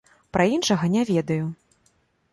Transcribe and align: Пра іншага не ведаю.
Пра 0.37 0.47
іншага 0.53 0.89
не 0.95 1.05
ведаю. 1.13 1.45